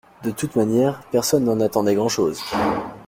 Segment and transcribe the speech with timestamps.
[0.23, 2.41] De toute manière, personne n’en attendait grand-chose.